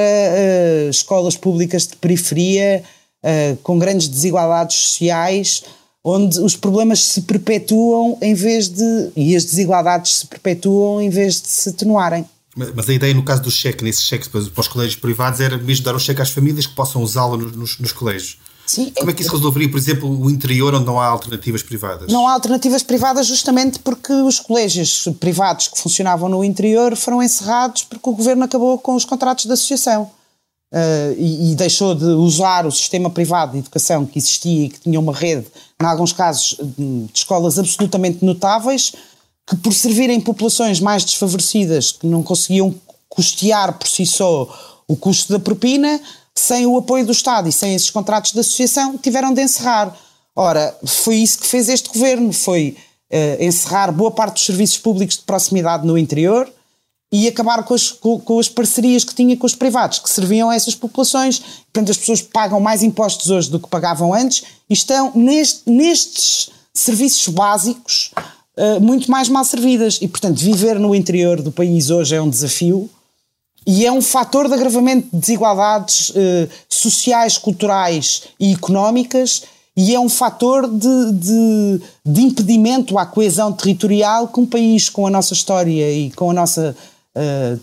[0.88, 2.82] escolas públicas de periferia
[3.22, 5.64] uh, com grandes desigualdades sociais,
[6.02, 9.10] onde os problemas se perpetuam em vez de.
[9.16, 12.24] e as desigualdades se perpetuam em vez de se atenuarem.
[12.74, 15.84] Mas a ideia no caso do cheque, nesse cheque para os colégios privados, era mesmo
[15.84, 18.38] dar o cheque às famílias que possam usá-lo nos, nos, colégios.
[18.68, 22.12] Sim, Como é que isso resolveria, por exemplo, o interior onde não há alternativas privadas?
[22.12, 27.84] Não há alternativas privadas justamente porque os colégios privados que funcionavam no interior foram encerrados
[27.84, 32.66] porque o governo acabou com os contratos de associação uh, e, e, deixou de usar
[32.66, 35.46] o sistema privado de educação que existia e que tinha uma rede,
[35.80, 38.92] em alguns casos, de escolas absolutamente notáveis,
[39.46, 42.74] que por servirem populações mais desfavorecidas, que não conseguiam
[43.08, 44.46] custear por si só
[44.86, 45.98] o custo da propina,
[46.38, 49.94] sem o apoio do Estado e sem esses contratos de associação, tiveram de encerrar.
[50.34, 52.76] Ora, foi isso que fez este governo, foi
[53.12, 56.48] uh, encerrar boa parte dos serviços públicos de proximidade no interior,
[57.10, 60.50] e acabar com as, com, com as, parcerias que tinha com os privados, que serviam
[60.50, 61.38] a essas populações.
[61.72, 66.50] Portanto, as pessoas pagam mais impostos hoje do que pagavam antes e estão neste, nestes
[66.74, 68.10] serviços básicos
[68.58, 69.98] uh, muito mais mal servidas.
[70.02, 72.90] E, portanto, viver no interior do país hoje é um desafio
[73.66, 79.42] e é um fator de agravamento de desigualdades uh, sociais, culturais e económicas
[79.76, 85.06] e é um fator de, de, de impedimento à coesão territorial que um país com
[85.06, 86.74] a nossa história e com a nossa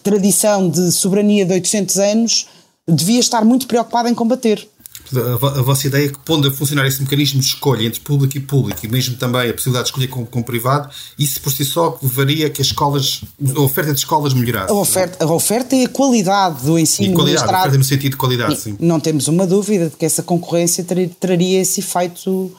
[0.04, 2.48] tradição de soberania de 800 anos
[2.88, 4.68] devia estar muito preocupado em combater.
[5.14, 8.40] A, vossa ideia é que, pondo a funcionar esse mecanismo de escolha entre público e
[8.40, 11.98] público, e mesmo também a possibilidade de escolher com, com privado, isso por si só
[12.02, 13.22] levaria que as escolas,
[13.56, 14.72] a oferta de escolas melhorasse.
[14.72, 17.12] A oferta, a oferta e a qualidade do ensino.
[17.12, 18.78] E qualidade, oferta no sentido de qualidade, sim.
[18.80, 22.52] Não temos uma dúvida de que essa concorrência ter, traria esse efeito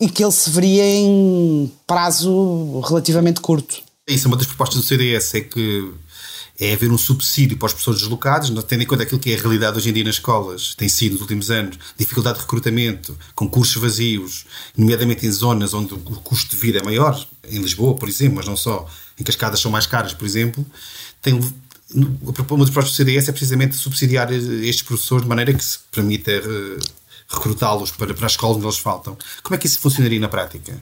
[0.00, 3.82] e que ele se veria em prazo relativamente curto.
[4.08, 5.92] Isso, uma das propostas do CDS é que
[6.62, 9.40] é haver um subsídio para os professores deslocados, tendo em conta aquilo que é a
[9.40, 13.74] realidade hoje em dia nas escolas, tem sido nos últimos anos, dificuldade de recrutamento, concursos
[13.82, 14.46] vazios,
[14.76, 17.20] nomeadamente em zonas onde o custo de vida é maior,
[17.50, 20.24] em Lisboa, por exemplo, mas não só, em que as casas são mais caras, por
[20.24, 20.64] exemplo,
[21.20, 25.80] tem, uma das propostas do CDS é precisamente subsidiar estes professores de maneira que se
[25.90, 26.78] permita eh,
[27.28, 29.18] recrutá-los para, para as escolas onde eles faltam.
[29.42, 30.80] Como é que isso funcionaria na prática?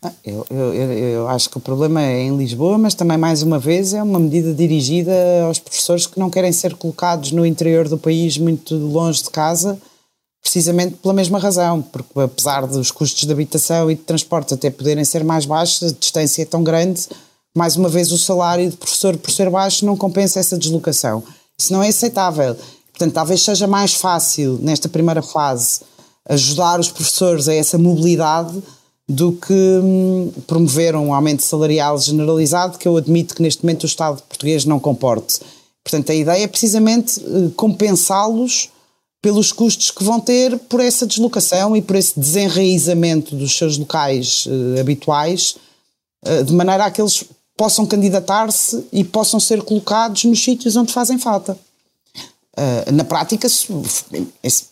[0.00, 3.58] Ah, eu, eu, eu, acho que o problema é em Lisboa, mas também, mais uma
[3.58, 5.12] vez, é uma medida dirigida
[5.44, 9.76] aos professores que não querem ser colocados no interior do país, muito longe de casa,
[10.40, 15.04] precisamente pela mesma razão, porque apesar dos custos de habitação e de transporte até poderem
[15.04, 17.08] ser mais baixos, a distância é tão grande,
[17.56, 21.24] mais uma vez o salário de professor por ser baixo não compensa essa deslocação.
[21.58, 22.56] Isso não é aceitável.
[22.92, 25.80] Portanto, talvez seja mais fácil, nesta primeira fase,
[26.28, 28.62] ajudar os professores a essa mobilidade
[29.08, 33.86] do que hum, promover um aumento salarial generalizado que eu admito que neste momento o
[33.86, 35.40] Estado português não comporte.
[35.82, 38.68] Portanto, a ideia é precisamente eh, compensá-los
[39.22, 44.46] pelos custos que vão ter por essa deslocação e por esse desenraizamento dos seus locais
[44.46, 45.56] uh, habituais,
[46.24, 47.24] uh, de maneira a que eles
[47.56, 51.58] possam candidatar-se e possam ser colocados nos sítios onde fazem falta.
[52.92, 53.46] Na prática,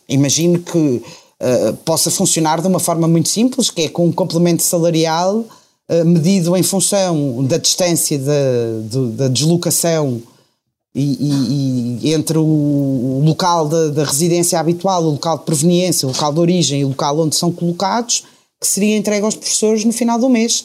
[0.09, 1.03] imagino que
[1.38, 5.44] eh, possa funcionar de uma forma muito simples, que é com um complemento salarial
[5.90, 8.33] uh, medido em função da distância da,
[9.16, 10.22] da deslocação
[10.94, 16.33] e, e, e, entre o local da, residência habitual, o local de proveniência, o local
[16.33, 18.25] de origem e o local onde são colocados,
[18.59, 20.64] que seria entregue aos professores no final do mês.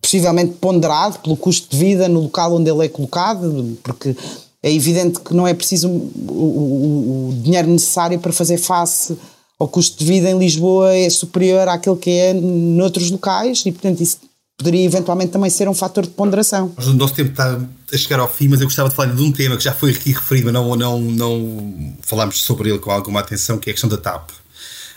[0.00, 4.16] Possivelmente ponderado pelo custo de vida no local onde ele é colocado, porque
[4.62, 6.00] é evidente que não é preciso o,
[6.32, 9.18] o, o dinheiro necessário para fazer face
[9.60, 14.00] o custo de vida em Lisboa é superior àquele que é noutros locais e, portanto,
[14.00, 14.18] isso
[14.56, 16.74] poderia eventualmente também ser um fator de ponderação.
[16.78, 17.60] O nosso tempo está
[17.92, 19.90] a chegar ao fim, mas eu gostava de falar de um tema que já foi
[19.90, 23.90] aqui referido, não, não, não falámos sobre ele com alguma atenção, que é a questão
[23.90, 24.30] da TAP.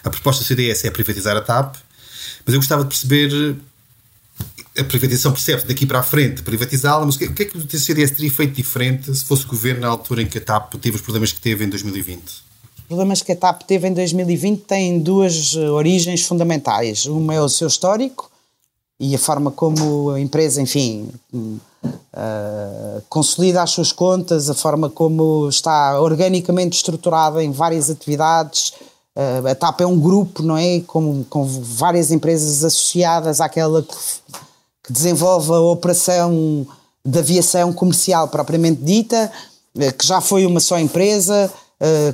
[0.02, 1.76] A proposta do CDS é privatizar a TAP,
[2.46, 3.58] mas eu gostava de perceber
[4.78, 7.80] a privatização percebe daqui para a frente privatizá-la, mas o que, que é que o
[7.80, 10.96] CDS teria feito diferente se fosse o governo na altura em que a TAP teve
[10.96, 12.43] os problemas que teve em 2020?
[12.88, 17.06] Problemas que a TAP teve em 2020 têm duas eh, origens fundamentais.
[17.06, 18.30] Uma é o seu histórico
[19.00, 25.50] e a forma como a empresa, enfim, uh, consolida as suas contas, a forma como
[25.50, 28.74] está organicamente estruturada em várias atividades.
[29.16, 30.80] Uh, a TAP é um grupo, não é?
[30.82, 33.96] Com, com várias empresas associadas àquela que,
[34.84, 36.66] que desenvolve a operação
[37.06, 39.32] de aviação comercial propriamente dita,
[39.98, 41.52] que já foi uma só empresa,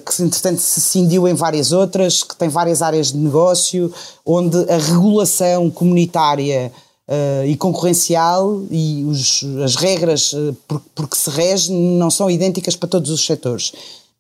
[0.06, 3.94] que entretanto se cindiu em várias outras, que tem várias áreas de negócio,
[4.26, 6.72] onde a regulação comunitária
[7.10, 12.30] uh, e concorrencial e os, as regras uh, por, por que se rege não são
[12.30, 13.74] idênticas para todos os setores.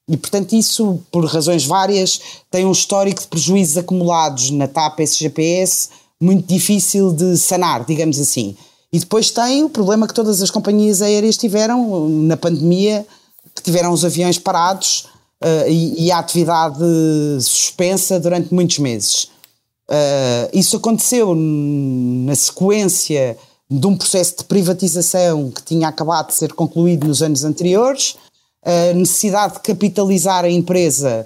[0.07, 5.89] E, portanto, isso, por razões várias, tem um histórico de prejuízos acumulados na TAP SGPS
[6.19, 8.57] muito difícil de sanar, digamos assim.
[8.91, 13.05] E depois tem o problema que todas as companhias aéreas tiveram na pandemia,
[13.53, 15.05] que tiveram os aviões parados
[15.43, 16.83] uh, e, e, a atividade
[17.41, 19.29] suspensa durante muitos meses.
[19.89, 23.37] Uh, isso aconteceu na sequência
[23.69, 28.15] de um processo de privatização que tinha acabado de ser concluído nos anos anteriores.
[28.63, 31.25] A necessidade de capitalizar a empresa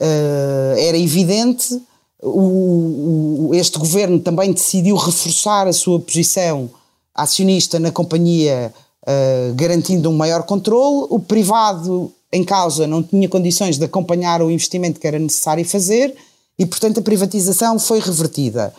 [0.00, 1.80] uh, era evidente.
[2.22, 6.70] O, o, este governo também decidiu reforçar a sua posição
[7.14, 8.72] acionista na companhia,
[9.02, 11.06] uh, garantindo um maior controle.
[11.10, 16.14] O privado em causa não tinha condições de acompanhar o investimento que era necessário fazer
[16.58, 18.72] e, portanto, a privatização foi revertida.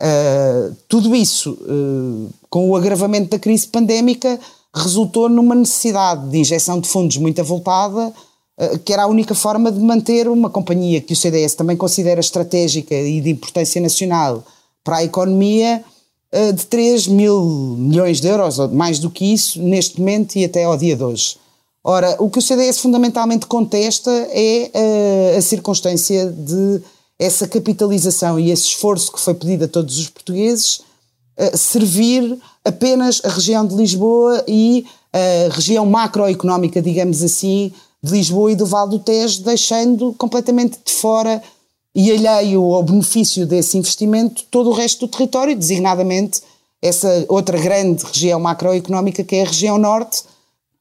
[0.00, 4.38] Uh, tudo isso, uh, com o agravamento da crise pandémica,
[4.74, 9.72] resultou numa necessidade de injeção de fundos muito avultada, uh, que era a única forma
[9.72, 14.44] de manter uma companhia que o CDS também considera estratégica e de importância nacional
[14.84, 15.84] para a economia
[16.54, 17.40] de 3 mil
[17.78, 21.02] milhões de euros, ou mais do que isso, neste momento e até ao dia de
[21.02, 21.36] hoje.
[21.90, 26.82] Ora, o que o CDS fundamentalmente contesta é uh, a circunstância de
[27.18, 30.82] essa capitalização e esse esforço que foi pedido a todos os portugueses
[31.38, 34.84] uh, servir apenas a região de Lisboa e
[35.14, 37.72] a região macroeconómica, digamos assim,
[38.02, 41.42] de Lisboa e do Vale do Tejo, deixando completamente de fora
[41.94, 46.42] e alheio ao benefício desse investimento todo o resto do território, designadamente
[46.82, 50.24] essa outra grande região macroeconómica que é a região norte,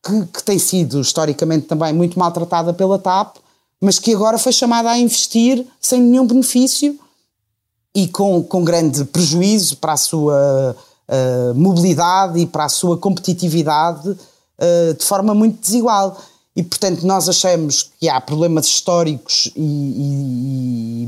[0.04, 3.38] que, que tem sido historicamente também muito maltratada pela TAP,
[3.80, 7.00] mas que agora foi chamada a investir sem nenhum benefício
[7.94, 10.76] e com, com grande prejuízo para a sua
[11.08, 16.18] uh, mobilidade e para a sua competitividade uh, de forma muito desigual.
[16.56, 19.62] E, portanto, nós achamos que há problemas históricos e,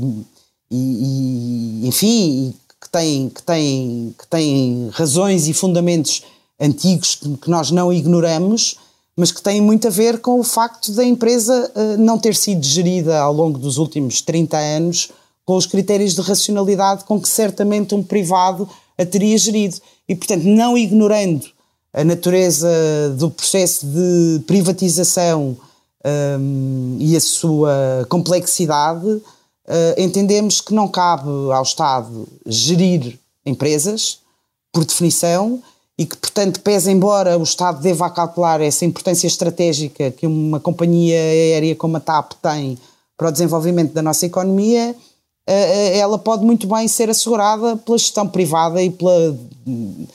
[0.00, 0.26] e,
[0.70, 6.22] e, e enfim, que têm, que, têm, que têm razões e fundamentos
[6.60, 8.76] antigos que, nós não ignoramos,
[9.16, 12.64] mas que têm muito a ver com o facto da empresa uh, não ter sido
[12.64, 15.10] gerida ao longo dos últimos 30 anos
[15.44, 19.76] com os critérios de racionalidade com que certamente um privado a teria gerido.
[20.08, 21.46] E, portanto, não ignorando
[21.92, 22.68] a natureza
[23.16, 25.56] do processo de privatização
[26.38, 29.22] um, e a sua complexidade, uh,
[29.98, 34.20] entendemos que não cabe ao Estado gerir empresas,
[34.72, 35.60] por definição,
[36.00, 41.14] e que, portanto, pese embora o Estado deva calcular essa importância estratégica que uma companhia
[41.14, 42.78] aérea como a TAP tem
[43.18, 48.26] para o desenvolvimento da nossa economia, uh, ela pode muito bem ser assegurada pela gestão
[48.26, 50.08] privada e pela uh,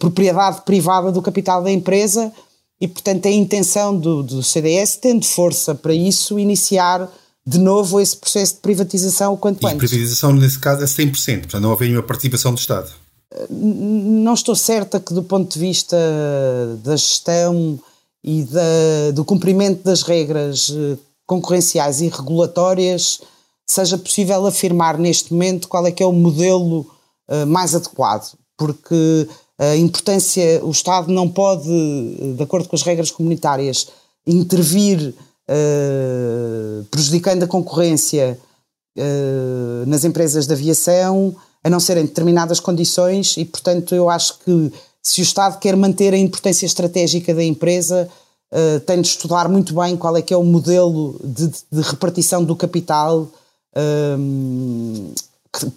[0.00, 2.32] propriedade privada do capital da empresa
[2.80, 7.08] e, portanto, a intenção do, do CDS, tendo força para isso, iniciar
[7.46, 9.78] de novo esse processo de privatização o quanto e antes.
[9.78, 12.90] privatização, nesse caso, é 100%, portanto não houve nenhuma participação do Estado.
[13.48, 15.96] Não estou certa que, do ponto de vista
[16.82, 17.78] da gestão
[18.24, 20.72] e da, do cumprimento das regras
[21.26, 23.20] concorrenciais e regulatórias,
[23.64, 26.80] seja possível afirmar neste momento qual é que é o modelo
[27.30, 28.34] uh, mais adequado.
[28.58, 29.28] Porque
[29.58, 31.68] a importância, o Estado não pode,
[32.36, 33.88] de acordo com as regras comunitárias,
[34.26, 35.14] intervir
[36.90, 38.38] prejudicando a concorrência
[39.86, 44.72] nas empresas de aviação, a não ser em determinadas condições, e portanto eu acho que
[45.02, 48.08] se o Estado quer manter a importância estratégica da empresa,
[48.52, 52.44] uh, tem de estudar muito bem qual é que é o modelo de, de repartição
[52.44, 53.28] do capital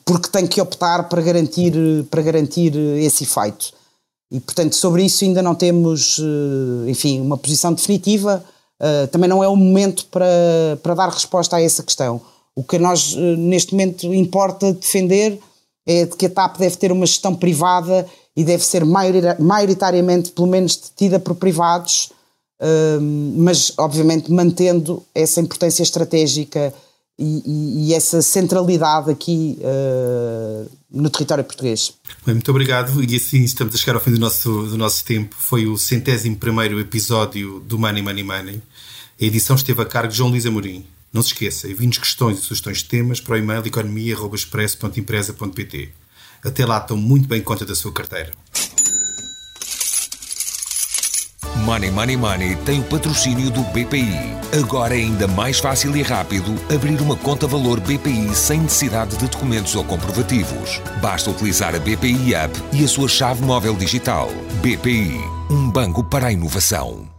[0.05, 1.73] porque tem que optar para garantir,
[2.09, 3.73] para garantir esse efeito.
[4.31, 8.43] E, portanto, sobre isso ainda não temos, eh, enfim, uma posição definitiva.
[8.81, 10.25] Uh, também não é o momento para,
[10.81, 12.19] para dar resposta a essa questão.
[12.55, 15.39] O que nós, neste momento, importa defender
[15.85, 18.05] é de que a TAP deve ter uma gestão privada
[18.35, 22.11] e deve ser maioritariamente, pelo menos, detida por privados,
[22.61, 23.01] uh,
[23.37, 26.73] mas, obviamente, mantendo essa importância estratégica
[27.17, 31.93] e, e, e essa centralidade aqui uh, no território português.
[32.25, 35.35] Bem, muito obrigado e assim estamos a chegar ao fim do nosso, do nosso tempo.
[35.37, 38.61] Foi o centésimo primeiro episódio do Money Money Money.
[39.21, 40.83] A edição esteve a cargo de João Luís Amorim.
[41.13, 45.91] Não se esqueça, enviem-nos questões e sugestões de temas para o e-mail economia.expresso.empresa.pt.
[46.43, 48.31] Até lá, estão muito bem conta da sua carteira.
[51.57, 54.33] Money Money Money tem o patrocínio do BPI.
[54.59, 59.27] Agora é ainda mais fácil e rápido abrir uma conta valor BPI sem necessidade de
[59.27, 60.81] documentos ou comprovativos.
[60.99, 64.31] Basta utilizar a BPI App e a sua chave móvel digital.
[64.61, 67.12] BPI, um banco para a inovação.